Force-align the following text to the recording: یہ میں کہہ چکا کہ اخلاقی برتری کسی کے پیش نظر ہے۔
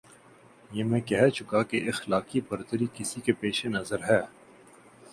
یہ 0.71 0.83
میں 0.83 0.99
کہہ 1.01 1.29
چکا 1.29 1.61
کہ 1.63 1.81
اخلاقی 1.87 2.41
برتری 2.49 2.85
کسی 2.93 3.21
کے 3.21 3.33
پیش 3.33 3.65
نظر 3.65 4.03
ہے۔ 4.09 4.21